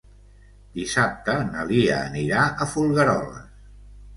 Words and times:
Dissabte 0.77 1.35
na 1.51 1.65
Lia 1.73 1.99
anirà 2.07 2.47
a 2.49 2.67
Folgueroles. 2.73 3.53